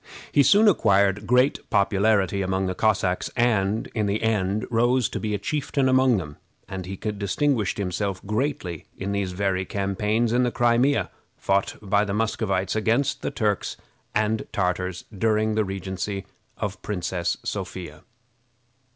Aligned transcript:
He 0.31 0.41
soon 0.41 0.67
acquired 0.67 1.27
great 1.27 1.69
popularity 1.69 2.41
among 2.41 2.65
the 2.65 2.73
Cossacks, 2.73 3.29
and, 3.35 3.85
in 3.93 4.07
the 4.07 4.23
end, 4.23 4.65
rose 4.71 5.07
to 5.09 5.19
be 5.19 5.35
a 5.35 5.37
chieftain 5.37 5.87
among 5.87 6.17
them, 6.17 6.37
and 6.67 6.87
he 6.87 6.95
distinguished 6.95 7.77
himself 7.77 8.19
greatly 8.25 8.85
in 8.97 9.11
these 9.11 9.33
very 9.33 9.63
campaigns 9.63 10.33
in 10.33 10.41
the 10.41 10.49
Crimea, 10.49 11.11
fought 11.37 11.75
by 11.83 12.03
the 12.03 12.15
Muscovites 12.15 12.75
against 12.75 13.21
the 13.21 13.29
Turks 13.29 13.77
and 14.15 14.47
Tartars 14.51 15.03
during 15.15 15.53
the 15.53 15.63
regency 15.63 16.25
of 16.57 16.71
the 16.71 16.77
Princess 16.79 17.37
Sophia. 17.45 18.01